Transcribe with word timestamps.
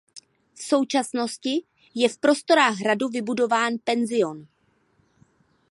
V 0.53 0.63
současnosti 0.63 1.63
je 1.95 2.09
v 2.09 2.17
prostorách 2.17 2.75
hradu 2.75 3.07
vybudován 3.07 3.73
penzion. 3.83 4.47